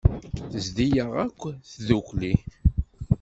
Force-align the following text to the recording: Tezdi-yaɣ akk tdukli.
Tezdi-yaɣ 0.51 1.11
akk 1.25 1.41
tdukli. 1.71 2.33